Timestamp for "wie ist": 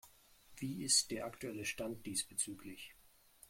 0.55-1.11